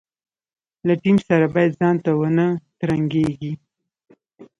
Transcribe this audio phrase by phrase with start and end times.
[0.87, 2.47] له ټیم سره باید ځانته ونه
[2.79, 3.53] ترنګېږي.